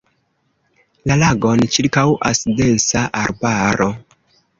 [1.09, 3.89] La lagon ĉirkaŭas densa arbaro.